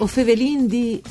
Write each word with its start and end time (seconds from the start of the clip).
O 0.00 0.06
fevelin 0.06 0.68
di... 0.68 1.02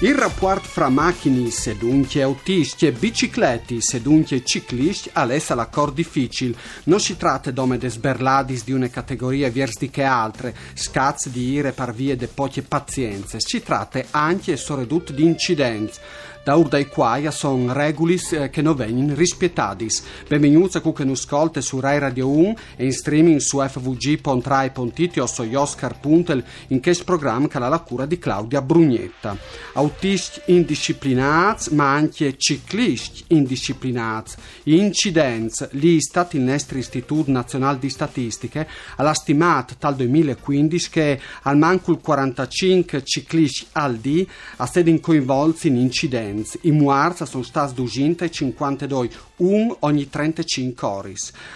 Il 0.00 0.14
rapporto 0.14 0.66
fra 0.66 0.88
macchine 0.88 1.50
sedunche 1.50 2.22
autisti 2.22 2.86
e 2.86 2.92
bicicletti 2.92 3.80
sedunche 3.80 4.42
ciclisti 4.42 5.10
alessa 5.12 5.54
l'accordo 5.54 5.92
difficile. 5.92 6.56
Non 6.84 6.98
si 6.98 7.16
tratta 7.16 7.52
d'ome 7.52 7.78
de 7.78 7.90
sberladis 7.90 8.64
di 8.64 8.72
una 8.72 8.88
categoria 8.88 9.50
versi 9.52 9.88
che 9.88 10.02
altre, 10.02 10.56
scazzi 10.74 11.30
di 11.30 11.50
ire 11.50 11.70
per 11.70 11.92
vie 11.92 12.16
de 12.16 12.26
poche 12.26 12.62
pazienze. 12.62 13.38
Si 13.38 13.62
tratta 13.62 14.02
anche 14.10 14.52
e 14.52 14.56
soprattutto 14.56 15.12
di 15.12 15.22
incidenti 15.22 15.98
da 16.42 16.56
urdai 16.56 16.86
quaia 16.86 17.30
son 17.30 17.70
regulis 17.72 18.32
eh, 18.32 18.50
che 18.50 18.62
non 18.62 18.74
vengono 18.74 19.14
rispettati. 19.14 19.88
Benvenuti 20.26 20.78
a 20.78 20.80
che 20.80 21.04
nos 21.04 21.20
ascolta 21.20 21.60
su 21.60 21.80
Rai 21.80 21.98
Radio 21.98 22.28
1 22.28 22.54
e 22.76 22.84
in 22.86 22.92
streaming 22.92 23.40
su 23.40 23.60
fvg.rai.it 23.60 25.18
o 25.18 25.26
su 25.26 25.48
Oscar.el 25.52 26.44
in 26.68 26.80
questo 26.80 27.04
programma 27.04 27.46
che 27.46 27.58
ha 27.58 27.68
la 27.68 27.78
cura 27.80 28.06
di 28.06 28.18
Claudia 28.18 28.62
Brugnetta. 28.62 29.36
Autisti 29.74 30.40
indisciplinati 30.46 31.74
ma 31.74 31.92
anche 31.92 32.36
ciclisti 32.38 33.24
indisciplinati. 33.28 34.32
Incidents, 34.64 35.68
l'Istat, 35.72 36.34
il 36.34 36.40
nostro 36.40 36.78
Istituto 36.78 37.30
Nazionale 37.30 37.78
di 37.78 37.90
Statistiche, 37.90 38.66
ha 38.96 39.12
stimato 39.12 39.74
dal 39.78 39.94
2015 39.94 40.90
che 40.90 41.20
al 41.42 41.58
manco 41.58 41.92
il 41.92 41.98
45 42.00 43.04
ciclisti 43.04 43.66
al 43.72 43.96
D 43.96 44.26
a 44.56 44.66
stati 44.66 44.98
coinvolti 45.00 45.68
in 45.68 45.76
incidenti 45.76 46.29
Benz. 46.30 46.58
I 46.62 46.70
muarza 46.70 47.26
sono 47.26 47.42
stati 47.42 47.74
252, 47.74 49.10
un 49.36 49.74
ogni 49.80 50.08
35 50.08 50.86
ore. 50.86 51.14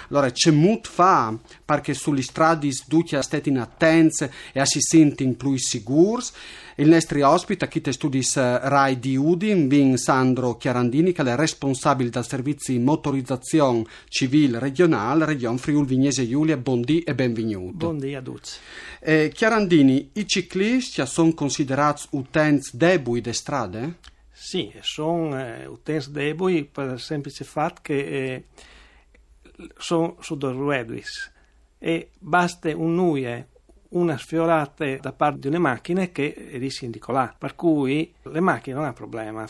Allora, 0.09 0.31
c'è 0.31 0.51
molto 0.51 0.91
fa 0.91 1.37
perché 1.65 1.95
sulle 1.95 2.23
strade 2.23 2.71
duccia 2.87 3.23
stati 3.23 3.49
in 3.49 3.59
attenze 3.59 4.33
e 4.53 4.65
si 4.67 4.81
sentono 4.81 5.33
più 5.35 5.57
sicuri. 5.57 6.23
Il 6.77 6.89
nostro 6.89 7.29
ospite, 7.29 7.69
chi 7.69 7.81
te 7.81 7.93
studis 7.93 8.37
eh, 8.37 8.59
Rai 8.69 8.99
di 8.99 9.17
Udin, 9.17 9.69
Vin 9.69 9.97
Sandro 9.97 10.57
Chiarandini, 10.57 11.13
che 11.13 11.23
è 11.23 11.37
responsabile 11.37 12.11
del 12.11 12.27
servizio 12.27 12.75
di 12.75 12.81
motorizzazione 12.81 13.85
civile 14.09 14.59
regionale, 14.59 15.25
Regione 15.25 15.59
Friuli 15.59 15.87
Vignese 15.87 16.29
Giulia. 16.29 16.57
Buondì 16.57 17.01
e 17.01 17.15
benvenuto. 17.15 17.77
Buondì 17.77 18.15
a 18.15 18.23
tutti. 18.23 18.51
Eh, 18.99 19.31
Chiarandini, 19.33 20.11
i 20.15 20.27
ciclisti 20.27 21.07
sono 21.07 21.33
considerati 21.33 22.07
utenti 22.11 22.71
deboli 22.73 23.21
delle 23.21 23.35
strade? 23.35 23.99
Sì, 24.45 24.71
sono 24.83 25.41
eh, 25.41 25.65
utenti 25.65 26.11
deboli 26.11 26.67
per 26.67 26.91
il 26.91 27.01
semplice 27.01 27.45
fatto 27.45 27.81
che 27.81 28.35
eh, 28.35 28.45
sono 29.79 30.17
su 30.21 30.37
due 30.37 30.85
e 31.79 32.11
basta 32.19 32.77
un 32.77 32.95
nuie 32.95 33.49
una 33.89 34.19
sfiorata 34.19 34.97
da 34.99 35.13
parte 35.15 35.39
di 35.39 35.47
una 35.47 35.61
macchina 35.61 36.05
che 36.09 36.51
rischia 36.59 36.91
di 36.91 36.99
colare. 36.99 37.37
Per 37.39 37.55
cui 37.55 38.13
le 38.21 38.41
macchine 38.41 38.77
non 38.77 38.85
hanno 38.85 38.93
problemi. 38.93 39.43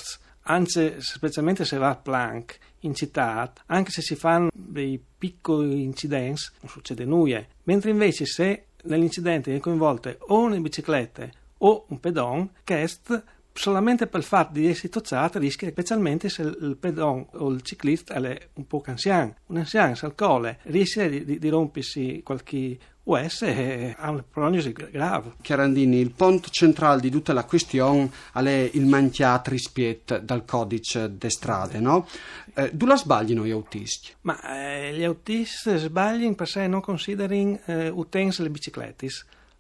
Anzi, 0.42 0.94
specialmente 0.98 1.64
se 1.64 1.76
va 1.76 1.88
a 1.88 1.96
plank 1.96 2.56
in 2.80 2.94
città, 2.94 3.52
anche 3.66 3.90
se 3.90 4.00
si 4.00 4.14
fanno 4.14 4.50
dei 4.54 5.02
piccoli 5.18 5.82
incidenti, 5.82 6.42
non 6.60 6.70
succede 6.70 7.04
nulla. 7.04 7.44
Mentre 7.64 7.90
invece 7.90 8.26
se 8.26 8.66
nell'incidente 8.84 9.52
è 9.52 9.58
coinvolte 9.58 10.18
o 10.20 10.38
una 10.38 10.56
bicicletta 10.60 11.28
o 11.58 11.86
un 11.88 11.98
pedon, 11.98 12.48
questo 12.64 13.22
solamente 13.54 14.08
per 14.08 14.20
il 14.20 14.26
fatto 14.26 14.52
di 14.54 14.66
essere 14.66 14.88
tocciato 14.88 15.38
rischia, 15.38 15.68
specialmente 15.68 16.28
se 16.28 16.42
il 16.42 16.76
pedon 16.78 17.26
o 17.34 17.48
il 17.50 17.62
ciclista 17.62 18.14
è 18.14 18.48
un 18.54 18.66
po' 18.66 18.82
anziano. 18.84 19.36
Un 19.46 19.58
anziano 19.58 19.94
se 19.94 20.06
al 20.06 20.14
colle 20.14 20.58
rischia 20.64 21.08
di, 21.08 21.24
di, 21.24 21.38
di 21.38 21.48
rompersi 21.48 22.20
qualche 22.24 22.78
US 23.04 23.42
e 23.42 23.94
ha 23.96 24.10
una 24.10 24.24
prognosi 24.28 24.72
grave. 24.72 25.34
Chiarandini, 25.40 26.00
il 26.00 26.10
punto 26.10 26.48
centrale 26.50 27.00
di 27.00 27.10
tutta 27.10 27.32
la 27.32 27.44
questione 27.44 28.10
è 28.32 28.70
il 28.72 28.86
manchiato 28.86 29.50
rispetto 29.50 30.18
dal 30.18 30.44
codice 30.44 31.16
de 31.16 31.30
strade, 31.30 31.78
no? 31.80 32.08
Eh, 32.54 32.70
dove 32.72 32.96
sbagliano 32.96 33.44
gli 33.44 33.50
autisti? 33.50 34.12
Ma 34.22 34.40
eh, 34.58 34.94
gli 34.94 35.04
autisti 35.04 35.76
sbagliano 35.76 36.34
per 36.34 36.48
sé 36.48 36.66
non 36.66 36.80
considerano 36.80 37.60
eh, 37.66 37.88
utenti 37.88 38.42
le 38.42 38.50
biciclette 38.50 39.08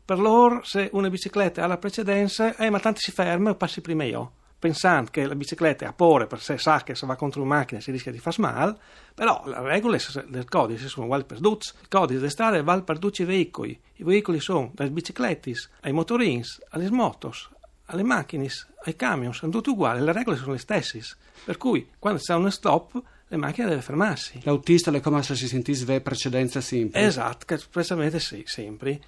per 0.04 0.18
loro, 0.18 0.62
se 0.62 0.90
una 0.92 1.08
bicicletta 1.08 1.64
ha 1.64 1.66
la 1.66 1.78
precedenza, 1.78 2.54
eh, 2.56 2.68
ma 2.68 2.78
tanto 2.78 3.00
si 3.00 3.10
ferma 3.10 3.50
e 3.50 3.54
passi 3.54 3.80
prima 3.80 4.04
io. 4.04 4.32
Pensando 4.58 5.10
che 5.10 5.26
la 5.26 5.34
bicicletta 5.34 5.88
ha 5.88 5.92
pure 5.92 6.26
per 6.26 6.40
sé 6.40 6.56
sa 6.56 6.82
che 6.82 6.94
se 6.94 7.06
va 7.06 7.16
contro 7.16 7.42
una 7.42 7.56
macchina 7.56 7.80
si 7.80 7.90
rischia 7.90 8.10
di 8.10 8.18
far 8.18 8.38
male, 8.38 8.76
però 9.14 9.42
le 9.46 9.60
regole 9.60 10.00
del 10.26 10.48
codice 10.48 10.88
sono 10.88 11.04
uguali 11.04 11.24
per 11.24 11.38
tutti. 11.38 11.68
Il 11.80 11.88
codice 11.88 12.20
di 12.20 12.30
strada 12.30 12.62
vale 12.62 12.82
per 12.82 12.98
tutti 12.98 13.22
i 13.22 13.24
veicoli. 13.26 13.78
I 13.96 14.04
veicoli 14.04 14.40
sono 14.40 14.70
dalle 14.72 14.90
biciclette 14.90 15.52
ai 15.80 15.92
motorins, 15.92 16.62
alle 16.70 16.90
motos, 16.90 17.50
alle 17.86 18.02
macchine, 18.02 18.48
ai 18.84 18.96
camion, 18.96 19.34
sono 19.34 19.52
tutti 19.52 19.68
uguali, 19.68 20.00
le 20.02 20.12
regole 20.12 20.36
sono 20.36 20.52
le 20.52 20.58
stesse. 20.58 21.00
Per 21.44 21.58
cui 21.58 21.90
quando 21.98 22.20
c'è 22.20 22.34
uno 22.34 22.50
stop, 22.50 23.02
le 23.28 23.36
macchine 23.36 23.68
deve 23.68 23.80
fermarsi. 23.80 24.40
L'autista 24.42 24.90
le 24.90 25.00
come 25.00 25.22
se 25.22 25.34
si 25.34 25.48
sentisse 25.48 26.00
precedenza 26.00 26.60
sempre. 26.60 27.00
Esatto, 27.00 27.54
espressamente 27.54 28.20
sì, 28.20 28.42
sempre. 28.46 29.00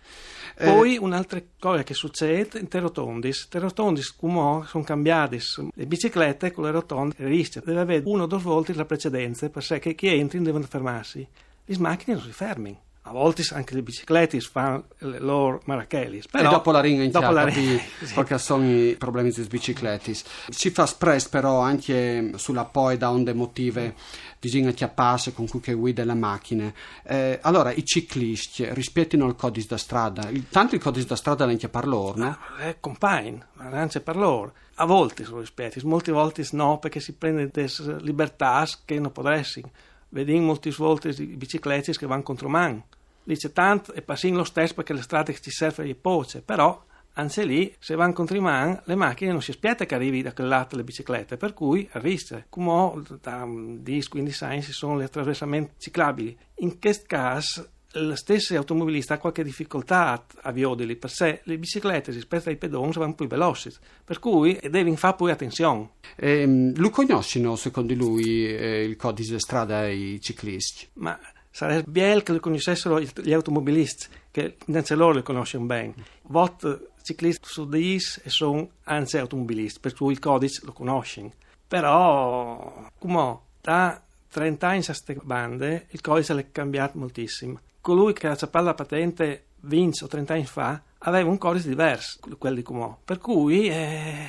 Eh, 0.57 0.65
Poi 0.65 0.97
un'altra 0.97 1.41
cosa 1.59 1.83
che 1.83 1.93
succede 1.93 2.59
in 2.59 2.69
terrotondis, 2.69 3.49
terrotondis 3.49 4.15
come 4.17 4.65
sono 4.67 4.85
cambiate 4.85 5.39
le 5.75 5.87
biciclette 5.87 6.51
con 6.51 6.65
le 6.65 6.71
rotonde 6.71 7.15
rischia 7.19 7.61
deve 7.63 7.81
avere 7.81 8.03
uno 8.07 8.23
o 8.23 8.27
due 8.27 8.39
volte 8.39 8.73
la 8.75 8.87
precedenza 8.87 9.51
per 9.51 9.63
sé 9.63 9.79
che 9.79 9.95
chi 9.95 10.07
entri 10.09 10.41
devono 10.41 10.65
fermarsi. 10.65 11.27
Le 11.65 11.79
macchine 11.79 12.17
non 12.17 12.25
si 12.25 12.33
fermano 12.33 12.85
a 13.09 13.13
volte 13.13 13.45
anche 13.53 13.75
le 13.75 13.83
biciclette 13.83 14.41
fanno 14.41 14.87
le 14.99 15.21
loro 15.21 15.63
marachelli. 15.67 16.23
e 16.33 16.43
dopo 16.43 16.73
la 16.73 16.81
ringa 16.81 17.05
in 17.05 17.13
dopo 17.13 17.31
la 17.31 17.45
ringa, 17.45 17.81
sì. 18.03 18.15
perché 18.15 18.37
sono 18.39 18.69
i 18.69 18.97
problemi 18.99 19.31
delle 19.31 19.47
biciclette. 19.47 20.13
Si 20.49 20.71
fa 20.71 20.87
spesso 20.87 21.29
però 21.31 21.61
anche 21.61 22.33
sulla 22.35 22.65
poi 22.65 22.97
da 22.97 23.11
onde 23.11 23.33
motive 23.33 23.95
bisogna 24.41 24.73
chiapparsi 24.73 25.33
con 25.33 25.47
cui 25.47 25.61
guida 25.75 26.05
le 26.05 26.15
macchine. 26.15 26.75
Eh, 27.05 27.39
allora 27.43 27.73
i 27.73 27.85
ciclisti 27.85 28.67
rispettino 28.75 29.25
il 29.27 29.37
codice 29.37 29.69
da 29.69 29.77
strada. 29.77 30.29
Tanto 30.51 30.75
il 30.75 30.81
codice 30.81 31.07
da 31.07 31.17
strada 31.17 31.47
non 31.47 31.57
per 31.57 31.87
loro, 31.87 32.19
no? 32.19 32.37
Eh, 32.61 32.79
compagno, 32.81 33.47
ma 33.53 33.69
non 33.69 33.87
c'è 33.87 34.01
per 34.01 34.17
loro. 34.17 34.53
A 34.79 34.85
volte 34.85 35.25
sono 35.25 35.39
rispetti, 35.39 35.81
molte 35.87 36.11
volte 36.11 36.45
no, 36.53 36.79
perché 36.81 36.99
si 36.99 37.13
prende 37.13 37.51
delle 37.53 38.01
libertà 38.01 38.67
che 38.85 38.99
non 38.99 39.13
potresti. 39.13 39.63
Vediamo 40.09 40.47
molte 40.47 40.71
volte 40.77 41.11
i 41.11 41.37
bicicletti 41.37 41.97
che 41.97 42.07
vanno 42.07 42.23
contro 42.23 42.49
man 42.49 42.83
dice 43.27 43.53
tanto 43.53 43.93
e 43.93 44.03
passino 44.03 44.37
lo 44.37 44.45
stesso 44.45 44.75
perché 44.75 44.93
le 44.93 45.03
strade 45.03 45.33
che 45.33 45.41
ci 45.41 45.51
servono 45.51 45.89
le 45.89 45.95
poce, 45.97 46.43
però 46.43 46.85
anche 47.19 47.45
lì, 47.45 47.75
se 47.79 47.95
vanno 47.95 48.13
contro 48.13 48.37
i 48.37 48.41
man, 48.41 48.81
le 48.85 48.95
macchine 48.95 49.33
non 49.33 49.41
si 49.41 49.51
aspetta 49.51 49.87
che 49.87 49.95
arrivi 49.95 50.23
da 50.23 50.33
quel 50.33 50.49
lato 50.49 50.77
le 50.77 50.85
biciclette, 50.85 51.37
per 51.37 51.55
cui 51.55 51.89
arriva. 51.93 52.45
Come 52.49 53.03
da 53.23 53.45
10-15 53.45 54.45
anni 54.45 54.63
ci 54.63 54.73
sono 54.73 55.01
gli 55.01 55.05
attraversamenti 55.05 55.73
ciclabili. 55.79 56.37
In 56.57 56.79
questo 56.79 57.05
caso, 57.07 57.71
lo 57.93 58.15
stesso 58.15 58.55
automobilista 58.55 59.15
ha 59.15 59.19
qualche 59.19 59.43
difficoltà 59.43 60.27
a 60.43 60.53
vioderli, 60.53 60.97
per 60.97 61.11
sé 61.11 61.41
le 61.45 61.57
biciclette 61.57 62.13
rispetto 62.13 62.51
ai 62.51 62.57
pedoni 62.57 62.93
vanno 62.93 63.15
più 63.15 63.27
veloci, 63.27 63.71
per 64.05 64.19
cui 64.19 64.59
devi 64.69 64.95
fare 64.97 65.17
poi 65.17 65.31
attenzione. 65.31 65.93
Eh, 66.17 66.73
lo 66.77 66.91
conoscono 66.91 67.57
secondo 67.57 67.95
lui 67.95 68.47
eh, 68.47 68.85
il 68.85 68.97
codice 68.97 69.33
di 69.33 69.41
strada 69.41 69.79
ai 69.79 70.21
ciclisti? 70.21 70.87
Ma 70.95 71.19
sarebbe 71.57 71.91
bello 71.91 72.21
che 72.21 72.33
lo 72.33 72.41
conoscessero 72.41 73.01
gli 73.01 73.33
automobilisti, 73.33 74.09
che 74.31 74.59
neanche 74.67 74.95
loro 74.95 75.15
li 75.15 75.23
conoscono 75.23 75.65
bene. 75.65 75.95
Vot 76.25 76.91
ciclisti 77.01 77.49
su 77.49 77.67
di 77.67 77.95
is 77.95 78.21
e 78.23 78.29
sono 78.29 78.69
anzi 78.85 79.17
automobilisti, 79.17 79.81
per 79.81 79.95
cui 79.95 80.13
il 80.13 80.19
codice 80.19 80.61
lo 80.67 80.73
conoscono. 80.73 81.33
Però, 81.67 82.91
come 82.99 83.39
da 83.63 84.03
30 84.29 84.69
anni 84.69 84.81
a 84.81 84.85
queste 84.85 85.19
bande, 85.23 85.87
il 85.93 86.03
codice 86.03 86.37
è 86.37 86.51
cambiato 86.53 86.99
moltissimo. 86.99 87.61
Colui 87.81 88.13
che 88.13 88.27
ha 88.27 88.37
la 88.53 88.75
patente 88.75 89.47
20 89.61 90.05
o 90.05 90.09
30 90.09 90.35
anni 90.35 90.45
fa 90.45 90.83
aveva 90.99 91.31
un 91.31 91.39
codice 91.39 91.69
diverso 91.69 92.19
da 92.27 92.35
quello 92.35 92.57
di 92.57 92.63
Cumò, 92.63 92.99
per 93.03 93.17
cui 93.17 93.71
eh, 93.71 94.29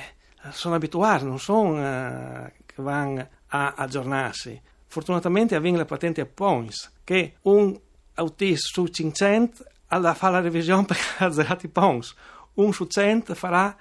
sono 0.52 0.76
abituati, 0.76 1.26
non 1.26 1.38
sono 1.38 1.76
eh, 1.76 2.54
che 2.64 2.80
vanno 2.80 3.28
a 3.48 3.74
aggiornarsi. 3.76 4.62
Fortunatamente 4.88 5.54
avviene 5.54 5.76
la 5.76 5.84
patente 5.84 6.20
a 6.20 6.26
points, 6.26 6.90
che 7.04 7.34
un 7.42 7.78
autista 8.14 8.68
su 8.72 8.86
500 8.86 9.64
ha 9.88 10.14
fare 10.14 10.32
la 10.32 10.40
revisione 10.40 10.84
perché 10.86 11.24
ha 11.24 11.30
zerato 11.30 11.66
i 11.66 11.68
points. 11.68 12.14
Un 12.54 12.72
su 12.72 12.86
100 12.86 13.34
farà 13.34 13.76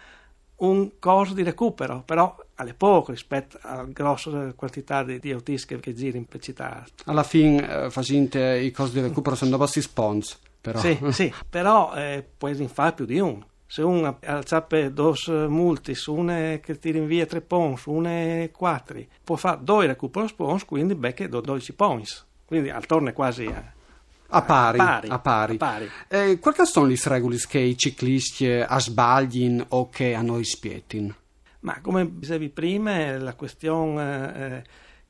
un 0.57 0.91
corso 0.99 1.33
di 1.33 1.43
recupero, 1.43 2.03
però 2.03 2.35
alle 2.55 2.73
poco 2.73 3.11
rispetto 3.11 3.57
alla 3.61 3.85
grossa 3.85 4.53
quantità 4.55 5.03
di, 5.03 5.19
di 5.19 5.31
autisti 5.31 5.75
che, 5.75 5.79
che 5.79 5.93
girano 5.93 6.25
per 6.27 6.41
città. 6.41 6.85
Alla 7.05 7.23
fine, 7.23 7.85
eh, 7.85 7.89
facente 7.89 8.57
i 8.57 8.71
corsi 8.71 8.93
di 8.93 9.01
recupero 9.01 9.35
sono 9.35 9.57
bassi 9.57 9.81
spons, 9.81 10.39
però. 10.61 10.79
Sì, 10.79 10.99
sì, 11.09 11.33
però 11.49 11.93
eh, 11.95 12.25
puoi 12.37 12.55
fare 12.67 12.93
più 12.93 13.05
di 13.05 13.19
uno 13.19 13.45
se 13.67 13.81
uno 13.81 14.17
alzappe 14.23 14.91
dos 14.91 15.27
multis, 15.27 16.05
una 16.07 16.57
che 16.57 16.79
ti 16.79 16.91
rinvia 16.91 17.25
tre 17.25 17.41
pons, 17.41 17.85
una 17.85 18.47
quattro, 18.51 18.99
può 19.23 19.35
fare 19.35 19.59
due 19.61 19.85
recupero 19.87 20.27
spons, 20.27 20.65
quindi 20.65 20.95
becca 20.95 21.27
12 21.27 21.73
points. 21.73 22.25
Quindi 22.45 22.69
al 22.69 22.85
è 22.85 23.13
quasi 23.13 23.45
a 23.45 23.75
A 24.29 24.41
pari, 24.41 24.79
a 24.79 24.85
pari. 24.85 25.07
a 25.09 25.19
pari. 25.19 25.53
a 25.55 25.57
pari. 25.57 25.89
Eh, 26.07 26.39
quali 26.39 26.65
sono 26.65 26.87
le 26.87 26.97
regole 27.03 27.37
che 27.47 27.59
i 27.59 27.77
ciclisti 27.77 28.47
eh, 28.49 28.65
sbaglino 28.69 29.65
o 29.69 29.89
che 29.89 30.13
hanno 30.13 30.37
rispietin? 30.37 31.13
Ma 31.61 31.79
come 31.81 32.07
dicevi 32.19 32.49
prima, 32.49 33.17
la 33.17 33.33
questione 33.35 34.35
eh, 34.35 34.63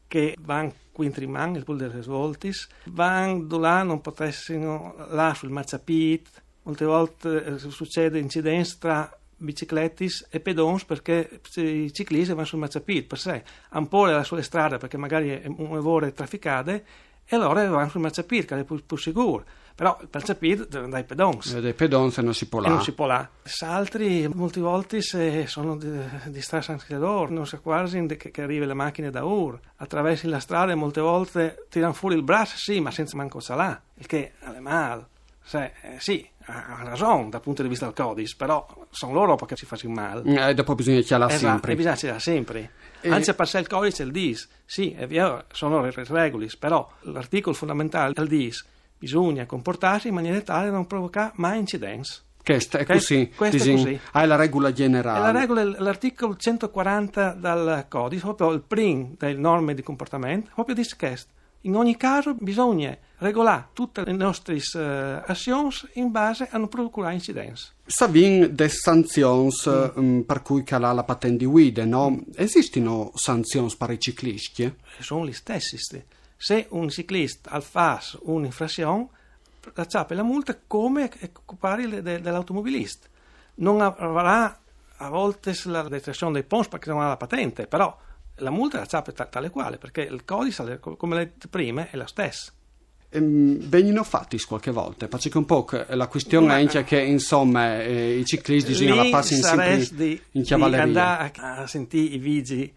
che 0.08 0.36
vanno 0.40 0.74
quintriman, 0.92 1.56
il 1.56 1.64
pool 1.64 1.78
delle 1.78 2.02
svoltis, 2.02 2.68
vanno 2.86 3.58
là, 3.60 3.84
non 3.84 4.02
potessero 4.02 4.96
là 5.12 5.34
sul 5.36 5.50
marciapit, 5.50 6.44
molte 6.68 6.86
volte 6.86 7.46
eh, 7.46 7.58
succede 7.58 8.20
incidenti 8.20 8.78
tra 8.78 9.18
biciclettis 9.38 10.28
e 10.30 10.40
pedons 10.42 10.84
perché 10.84 11.40
i 11.56 11.94
ciclisti 11.94 12.34
vanno 12.34 12.46
sul 12.46 12.60
marciapit 12.60 13.08
per 13.08 13.20
sé, 13.20 13.44
un 13.72 13.88
po' 13.88 14.24
sulle 14.24 14.42
strade 14.42 14.78
perché 14.78 14.98
magari 14.98 15.30
è 15.30 15.44
un 15.46 15.80
ore 15.84 16.12
trafficate 16.12 16.86
e 17.26 17.36
allora 17.36 17.68
vanno 17.70 17.90
sul 17.90 18.02
marciapit 18.02 18.46
che 18.46 18.60
è 18.60 18.64
più, 18.64 18.84
più 18.86 18.98
sicuro 18.98 19.46
però 19.76 19.98
il 20.02 20.10
marciapit 20.12 20.68
deve 20.68 20.86
andare 20.86 21.04
ai 21.04 21.08
pedons 21.08 21.60
dei 21.60 21.74
pedons 21.74 22.18
non 22.18 22.34
si 22.34 22.50
può 22.50 22.60
là. 22.60 22.68
e 22.68 22.70
non 22.72 22.82
si 22.82 22.94
può 22.94 23.06
là. 23.06 23.30
Altri, 23.60 24.28
molte 24.28 24.60
volte, 24.60 25.04
se 25.04 25.46
sono 25.46 25.78
di, 25.78 25.88
di 26.26 26.42
strada 26.42 26.72
anche 26.72 26.96
loro, 26.96 27.32
non 27.32 27.46
sa 27.46 27.60
quasi 27.60 28.04
che, 28.08 28.32
che 28.32 28.42
arrivi 28.42 28.66
le 28.66 28.74
macchine 28.74 29.12
da 29.12 29.24
ur. 29.24 29.60
Attraversi 29.76 30.28
la 30.28 30.40
strada 30.40 30.72
e 30.72 30.76
molte 30.76 31.00
volte 31.00 31.68
tirano 31.70 31.94
fuori 31.94 32.16
il 32.16 32.24
braccio, 32.24 32.58
sì, 32.58 32.80
ma 32.80 32.90
senza 32.90 33.16
manco 33.18 33.40
salà, 33.40 33.80
il 33.94 34.08
che 34.08 34.34
è 34.40 34.60
male. 34.60 35.06
Se, 35.48 35.64
eh, 35.64 35.96
sì, 36.00 36.28
ha 36.48 36.82
ragione 36.84 37.30
dal 37.30 37.40
punto 37.40 37.62
di 37.62 37.70
vista 37.70 37.86
del 37.86 37.94
codice, 37.94 38.36
però 38.38 38.68
sono 38.90 39.14
loro 39.14 39.38
che 39.38 39.56
ci 39.56 39.66
fanno 39.66 39.94
male. 39.94 40.50
E 40.50 40.54
dopo 40.54 40.76
bisogna 40.76 41.00
chiarare 41.00 41.36
Esatto, 41.36 41.52
sempre. 41.52 41.72
e 41.72 41.76
bisogna 41.78 41.96
c'era 41.96 42.20
sempre. 42.20 42.72
E- 43.00 43.10
Anzi, 43.10 43.30
a 43.30 43.34
passare 43.34 43.64
il 43.64 43.70
codice 43.70 44.04
il 44.04 44.12
DIS, 44.12 44.50
sì, 44.66 44.92
è 44.92 45.08
vero, 45.08 45.46
sono 45.54 45.80
le 45.80 45.94
regole, 45.96 46.50
però 46.60 46.86
l'articolo 47.04 47.56
fondamentale 47.56 48.12
del 48.12 48.28
DIS 48.28 48.66
bisogna 48.98 49.46
comportarsi 49.46 50.10
in 50.10 50.16
maniera 50.16 50.42
tale 50.42 50.66
da 50.66 50.74
non 50.74 50.86
provocare 50.86 51.32
mai 51.36 51.60
incidenti. 51.60 52.10
Questo 52.44 52.78
è 52.78 52.86
così. 52.86 53.32
questo 53.34 53.56
è 53.56 53.72
così. 53.74 54.00
Ah, 54.12 54.24
è 54.24 54.26
la 54.26 54.36
regola 54.36 54.74
generale. 54.74 55.32
la 55.32 55.40
regola, 55.40 55.64
l'articolo 55.64 56.36
140 56.36 57.32
del 57.34 57.86
codice, 57.88 58.22
proprio 58.22 58.52
il 58.52 58.62
primo 58.62 59.14
delle 59.18 59.40
norme 59.40 59.74
di 59.74 59.82
comportamento, 59.82 60.52
proprio 60.54 60.76
dice 60.76 60.98
questo. 60.98 61.36
In 61.68 61.76
ogni 61.76 61.98
caso 61.98 62.34
bisogna 62.34 62.98
regolare 63.18 63.68
tutte 63.74 64.06
le 64.06 64.14
nostre 64.14 64.56
eh, 64.56 65.22
azioni 65.26 65.70
in 65.96 66.12
base 66.12 66.48
a 66.50 66.58
non 66.58 66.70
procurare 66.70 67.14
incidenti. 67.14 67.62
Savin 67.86 68.56
de 68.56 68.70
sanzioni 68.70 69.50
mm, 70.00 70.22
per 70.22 70.42
cui 70.44 70.64
cala 70.64 70.94
la 70.94 71.04
patente 71.04 71.40
di 71.40 71.46
guida, 71.46 71.84
no? 71.84 72.22
Esistono 72.36 73.12
sanzioni 73.16 73.70
per 73.78 73.92
i 73.92 74.00
ciclisti? 74.00 74.64
E 74.64 75.04
sono 75.04 75.28
gli 75.28 75.34
stessi. 75.34 75.78
sti. 75.78 76.02
Se 76.38 76.68
un 76.70 76.90
ciclista 76.90 77.60
fa 77.60 78.02
un'infrazione, 78.22 79.08
racciappa 79.74 80.16
la 80.16 80.24
multa 80.24 80.58
come 80.66 81.12
le- 81.86 82.02
de- 82.02 82.22
dell'automobilista. 82.22 83.08
Non 83.56 83.82
avrà 83.82 84.58
a 85.00 85.10
volte 85.10 85.54
la 85.66 85.82
detrazione 85.84 86.32
dei 86.32 86.44
PONS 86.44 86.70
perché 86.70 86.90
non 86.92 87.02
ha 87.02 87.10
la 87.10 87.18
patente, 87.18 87.68
però 87.68 88.06
la 88.38 88.50
multa 88.50 88.80
racciappa 88.80 89.12
ta- 89.12 89.26
tale 89.26 89.50
quale, 89.50 89.78
perché 89.78 90.02
il 90.02 90.24
codice, 90.26 90.80
come 90.80 91.16
le 91.16 91.26
detto 91.26 91.48
prima, 91.48 91.90
è 91.90 91.96
la 91.96 92.08
stessa. 92.08 92.52
Ehm, 93.10 93.58
vengono 93.70 94.04
fatti 94.04 94.38
qualche 94.44 94.72
volta, 94.72 95.08
perché 95.08 95.38
un 95.38 95.46
po' 95.46 95.66
la 95.90 96.08
questione 96.08 96.48
Ma- 96.48 96.58
è 96.58 96.62
anche 96.62 96.84
che 96.84 97.00
insomma 97.00 97.82
eh, 97.82 98.18
i 98.18 98.26
ciclisti 98.26 98.72
bisogna 98.72 98.96
la 98.96 99.10
passare 99.10 99.42
saresti 99.42 100.08
sempre 100.08 100.26
in 100.32 100.44
cavalleria. 100.44 100.84
andare 100.84 101.32
a, 101.38 101.56
a 101.58 101.68
sentire 101.68 102.16
i 102.16 102.18
vigili. 102.18 102.76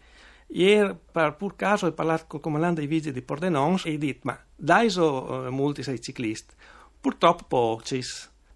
Ieri, 0.53 0.97
per 1.11 1.35
pur 1.35 1.57
caso, 1.57 1.87
ho 1.87 1.93
parlato 1.93 2.25
col 2.27 2.41
comandante 2.41 2.81
dei 2.81 2.89
vigili 2.89 3.13
di 3.13 3.23
Pordenons 3.23 3.87
e 3.87 3.95
ho 3.95 3.99
detto, 3.99 4.21
ma 4.23 4.39
dai 4.55 4.91
so 4.91 5.25
uh, 5.25 5.51
multi 5.51 5.89
ai 5.89 6.01
ciclisti. 6.01 6.55
Purtroppo 7.01 7.45
pochi. 7.45 8.01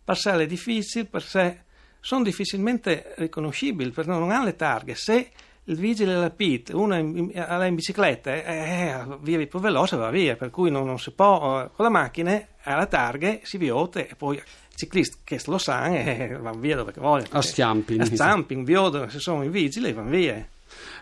Per 0.04 0.16
sé 0.16 0.32
è 0.32 0.46
difficile, 0.46 1.06
per 1.06 1.22
sé 1.22 1.62
sono 2.00 2.22
difficilmente 2.22 3.14
riconoscibili, 3.16 3.90
perché 3.90 4.10
non 4.10 4.30
hanno 4.30 4.44
le 4.44 4.56
targhe. 4.56 4.94
Se 4.94 5.30
il 5.64 5.76
vigile 5.76 6.12
della 6.12 6.30
PIT, 6.30 6.70
uno 6.74 6.94
è 6.94 6.98
in, 6.98 7.16
in- 7.16 7.64
in 7.66 7.74
bicicletta, 7.74 8.32
eh, 8.32 9.04
via 9.20 9.46
più 9.46 9.60
veloce 9.60 9.96
va 9.96 10.10
via, 10.10 10.36
per 10.36 10.50
cui 10.50 10.70
non, 10.70 10.84
non 10.84 10.98
si 10.98 11.10
può, 11.10 11.62
eh, 11.62 11.70
con 11.74 11.84
la 11.84 11.90
macchina, 11.90 12.46
alla 12.62 12.86
targhe, 12.86 13.40
si 13.44 13.56
viote 13.56 14.08
e 14.08 14.14
poi 14.14 14.36
i 14.36 14.42
ciclisti 14.74 15.18
che 15.24 15.40
lo 15.46 15.58
sanno 15.58 15.96
eh, 15.96 16.36
vanno 16.40 16.58
via 16.58 16.76
dove 16.76 16.92
vogliono. 16.96 17.28
A 17.38 17.42
schiampi. 17.42 17.98
A 17.98 18.04
stamping, 18.04 18.64
viodono, 18.64 19.08
se 19.08 19.18
sono 19.18 19.42
i 19.44 19.48
vigili 19.48 19.92
vanno 19.92 20.10
via. 20.10 20.46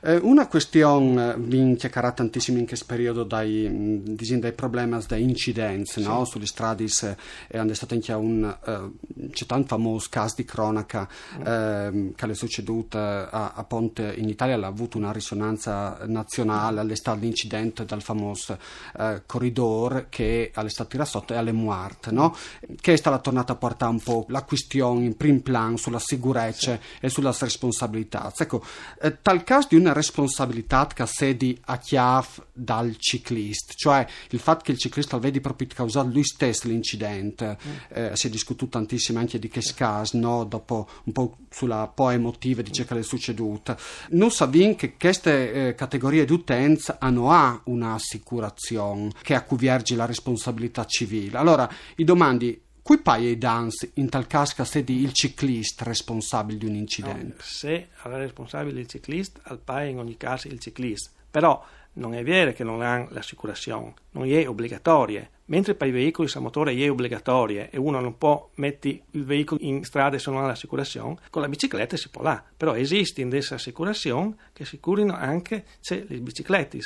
Eh, 0.05 0.17
una 0.17 0.49
questione 0.49 1.37
vi 1.39 1.77
chiacchierà 1.77 2.13
tantissimo 2.13 2.59
in 2.59 2.67
questo 2.67 2.87
periodo 2.87 3.23
dai, 3.23 4.01
disin, 4.03 4.41
dai 4.41 4.53
problemi 4.53 4.99
dai 5.07 5.23
incidenti 5.23 6.03
no? 6.03 6.25
sulle 6.25 6.47
strade 6.47 6.85
e 6.85 7.17
è 7.49 7.75
stato 7.75 7.95
anche 7.95 8.13
un 8.13 8.57
eh, 8.67 9.31
c'è 9.31 9.47
tanto 9.47 9.69
famoso 9.69 10.09
caso 10.11 10.35
di 10.39 10.45
cronaca 10.45 11.09
ehm, 11.45 12.15
che 12.15 12.31
è 12.31 12.35
succeduto 12.35 12.99
a, 12.99 13.53
a 13.55 13.65
Ponte 13.65 14.13
in 14.17 14.29
Italia 14.29 14.57
ha 14.57 14.67
avuto 14.67 14.99
una 14.99 15.13
risonanza 15.13 16.01
nazionale 16.07 16.81
all'estate 16.81 17.21
l'incidente 17.21 17.85
dal 17.85 18.03
famoso 18.03 18.59
eh, 18.99 19.23
corridor 19.25 20.07
che 20.09 20.51
all'estate 20.53 20.91
tira 20.91 21.05
sotto 21.05 21.33
e 21.33 21.37
alle 21.37 21.53
muerte 21.53 22.11
no? 22.11 22.35
che 22.81 22.93
è 22.93 22.97
stata 22.97 23.19
tornata 23.19 23.53
a 23.53 23.57
portare 23.57 23.93
un 23.93 24.01
po' 24.01 24.27
la 24.29 24.43
questione 24.43 25.05
in 25.05 25.17
prim 25.17 25.41
plan 25.41 25.77
sulla 25.77 26.01
sicurezza 26.01 26.79
e 27.01 27.09
sulla 27.09 27.35
responsabilità. 27.39 28.33
Ecco 28.37 28.65
eh, 29.01 29.19
tal 29.23 29.45
caso 29.45 29.62
di 29.69 29.77
una 29.77 29.93
responsabilità 29.93 30.87
che 30.87 31.07
sedi 31.07 31.59
a 31.67 31.79
chiave 31.79 32.29
dal 32.53 32.97
ciclista, 32.97 33.73
cioè 33.77 34.07
il 34.31 34.39
fatto 34.39 34.65
che 34.65 34.73
il 34.73 34.79
ciclista 34.79 35.19
vedi 35.19 35.41
proprio 35.41 35.69
causato 35.75 36.09
lui 36.09 36.25
stesso 36.25 36.69
l'incidente, 36.69 37.57
eh, 37.89 38.11
si 38.15 38.27
è 38.27 38.31
discututo 38.31 38.79
tantissimo 38.79 39.19
anche 39.19 39.39
di 39.39 39.49
che 39.49 39.61
caso, 39.75 40.19
no? 40.19 40.45
dopo 40.45 40.89
un 41.05 41.13
po' 41.13 41.37
sulla 41.51 41.91
poi 41.93 42.15
emotiva 42.15 42.63
di 42.63 42.73
ciò 42.73 42.85
che 42.85 42.99
è 42.99 43.03
succeduto. 43.03 43.77
Non 44.11 44.31
sappiamo 44.31 44.75
che 44.75 44.97
queste 44.97 45.69
eh, 45.69 45.75
categorie 45.75 46.25
di 46.25 46.33
utenza 46.33 46.97
hanno 46.99 47.31
ha 47.31 47.61
un'assicurazione 47.65 49.11
che 49.23 49.35
a 49.35 49.43
cui 49.43 49.57
verge 49.57 49.95
la 49.95 50.07
responsabilità 50.07 50.85
civile. 50.85 51.39
Allora, 51.39 51.69
i 51.97 52.05
domandi 52.05 52.61
Cui 52.83 52.99
paia 52.99 53.31
i 53.31 53.39
dans 53.39 53.91
in 53.95 54.09
tal 54.09 54.27
caso 54.27 54.55
che 54.57 54.65
sedi 54.65 55.03
il 55.03 55.13
ciclista 55.13 55.85
responsabile 55.85 56.59
di 56.59 56.67
un 56.67 56.75
incidente? 56.75 57.37
Se 57.39 57.73
è 57.73 57.89
responsabile 58.03 58.81
il 58.81 58.89
ciclista, 58.89 59.41
al 59.45 59.61
paia 59.61 59.89
in 59.89 59.99
ogni 59.99 60.17
caso 60.17 60.49
il 60.49 60.59
ciclista. 60.59 61.11
Però 61.31 61.65
non 61.95 62.13
è 62.15 62.25
vero 62.25 62.53
che 62.53 62.65
non 62.65 62.83
hanno 62.83 63.07
l'assicurazione, 63.11 63.95
non 64.11 64.29
è 64.29 64.49
obbligatoria. 64.49 65.31
Mentre 65.45 65.77
per 65.77 65.87
i 65.87 65.93
veicoli 65.93 66.29
a 66.35 66.41
motore 66.41 66.75
è 66.75 66.91
obbligatoria 66.91 67.71
e 67.71 67.79
uno 67.79 68.01
non 68.01 68.19
può 68.19 68.51
mettere 68.55 69.03
il 69.13 69.25
veicolo 69.25 69.61
in 69.63 69.85
strada 69.85 70.19
se 70.19 70.33
non 70.33 70.43
ha 70.43 70.47
l'assicurazione, 70.47 71.19
con 71.31 71.41
la 71.41 71.49
bicicletta 71.49 71.97
si 71.97 72.09
può 72.09 72.23
là. 72.23 72.43
Però 72.57 72.75
esiste 72.75 73.21
in 73.21 73.29
questa 73.29 73.55
assicurazione 73.55 74.35
che 74.53 74.65
assicurino 74.65 75.15
anche 75.15 75.65
le 75.89 76.19
biciclette. 76.19 76.81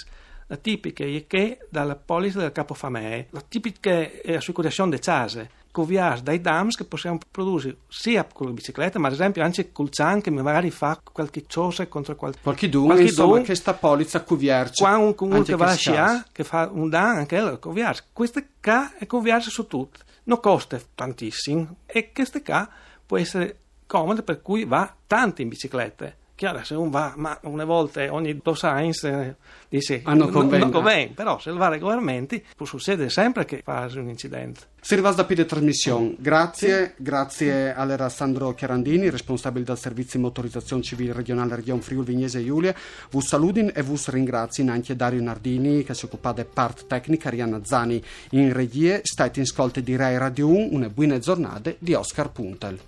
La 0.49 0.59
tipica 0.59 1.04
è 1.04 1.26
che 1.26 1.59
dalla 1.70 1.97
polizza 1.97 2.38
del 2.38 2.52
capofamè, 2.52 3.28
la 3.30 3.40
tipica 3.40 4.09
assicurazione 4.37 4.90
di 4.90 5.02
case, 5.02 5.50
coviare 5.76 6.23
dai 6.23 6.40
dams 6.40 6.75
che 6.75 6.85
possiamo 6.85 7.18
produrre 7.30 7.80
sia 7.87 8.25
con 8.25 8.47
le 8.47 8.54
biciclette, 8.54 8.99
ma 8.99 9.09
ad 9.09 9.12
esempio 9.12 9.42
anche 9.42 9.73
col 9.73 9.90
cian 9.90 10.23
che 10.23 10.30
magari 10.30 10.71
fa 10.71 10.99
qualche 11.12 11.45
cosa 11.47 11.87
contro 11.87 12.16
qualche... 12.16 12.38
Qualche 12.40 12.71
dun, 12.71 12.87
Qualche 12.87 13.02
insomma, 13.02 13.35
dun- 13.35 13.42
che 13.42 13.54
sta 13.54 13.75
polizza 13.75 14.23
cuvierci. 14.23 14.83
Qua 14.83 14.97
un 14.97 15.14
comune 15.14 15.42
che 15.42 15.54
va 15.54 15.66
a 15.66 15.75
sciare, 15.75 16.25
che 16.33 16.45
fa 16.45 16.71
un 16.73 16.88
dan 16.88 17.18
anche 17.18 17.37
a 17.37 17.59
coviarsi. 17.59 18.04
Queste 18.11 18.52
qua 18.59 18.97
è 18.97 19.04
coviarsi 19.04 19.50
su 19.50 19.66
tutto. 19.66 19.99
Non 20.25 20.40
costa 20.40 20.80
tantissimo 20.95 21.76
e 21.85 22.11
queste 22.11 22.42
qua 22.42 22.66
può 23.04 23.18
essere 23.18 23.59
comode 23.85 24.23
per 24.23 24.40
cui 24.40 24.64
va 24.64 24.90
tanto 25.06 25.42
in 25.42 25.49
biciclette. 25.49 26.16
Chiaro, 26.37 26.62
se 26.64 26.75
uno 26.75 26.90
va, 26.90 27.14
ma 27.16 27.38
una 27.45 27.64
volta 27.64 28.12
ogni 28.12 28.38
due 28.43 28.55
science 28.55 29.09
eh, 29.09 29.35
dice 29.71 30.02
Ah, 30.05 30.12
non 30.12 30.31
conviene. 30.31 30.64
non 30.64 30.71
conviene, 30.71 31.12
però 31.14 31.38
se 31.38 31.50
va 31.50 31.69
regolarmente 31.69 32.43
può 32.55 32.66
succedere 32.66 33.09
sempre 33.09 33.47
che 33.47 33.62
fa 33.64 33.88
un 33.95 34.11
incidente. 34.11 34.61
Si 34.78 34.95
rivas 34.95 35.14
da 35.14 35.25
pide 35.25 35.47
trasmissione. 35.47 36.14
Grazie, 36.19 36.93
grazie 36.99 37.75
all'era 37.75 38.11
Sandro 38.11 38.52
Chiarandini, 38.52 39.09
responsabile 39.09 39.64
del 39.64 39.78
servizio 39.78 40.19
di 40.19 40.26
motorizzazione 40.26 40.83
civile 40.83 41.14
regionale 41.14 41.55
Regione 41.57 41.81
Friuli 41.81 42.05
Vignese 42.05 42.45
Giulia. 42.45 42.75
Vus 43.11 43.26
saludin 43.26 43.73
e 43.75 43.81
vus 43.81 44.09
ringrazio 44.11 44.71
anche 44.71 44.95
Dario 44.95 45.23
Nardini 45.23 45.85
che 45.85 45.95
si 45.95 46.05
occupa 46.05 46.33
di 46.35 46.45
parte 46.45 46.87
tecnica, 46.87 47.28
Arianna 47.28 47.64
Zani 47.64 48.00
in 48.33 48.52
regie. 48.52 49.00
State 49.02 49.38
in 49.40 49.47
ascolto 49.47 49.81
di 49.81 49.97
Rai 49.97 50.19
Radio 50.19 50.49
1, 50.49 50.69
una 50.71 50.90
buona 50.90 51.19
giornata 51.19 51.73
di 51.78 51.95
Oscar 51.95 52.31
Puntel. 52.31 52.78